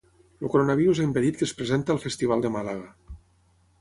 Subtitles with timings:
[0.45, 3.17] El coronavirus ha impedit que es presenti al Festival de Màlaga.